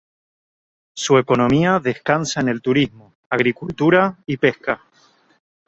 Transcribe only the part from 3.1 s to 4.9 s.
agricultura y pesca.